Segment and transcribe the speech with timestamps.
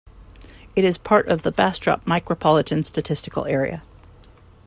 [0.75, 3.83] It is part of the Bastrop Micropolitan Statistical Area.